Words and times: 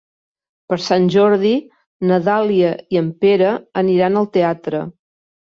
Per 0.71 0.77
Sant 0.85 1.05
Jordi 1.15 1.51
na 2.11 2.19
Dàlia 2.29 2.73
i 2.97 3.01
en 3.05 3.13
Pere 3.27 3.53
aniran 3.83 4.19
al 4.23 4.29
teatre. 4.39 4.83